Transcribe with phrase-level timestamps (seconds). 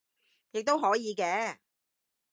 [0.49, 1.59] 亦都可以嘅